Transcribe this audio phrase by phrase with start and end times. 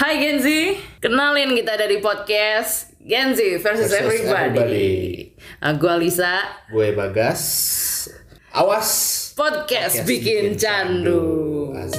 [0.00, 4.32] Hai Genzi, kenalin kita dari podcast Genzi versus, Versus Everybody.
[4.32, 4.88] Everybody.
[5.36, 6.40] Eh, nah, gue Alisa,
[6.72, 7.42] Gue Bagas.
[8.48, 8.88] Awas.
[9.36, 11.20] podcast, Podcast bikin, bikin candu.
[11.76, 11.89] candu.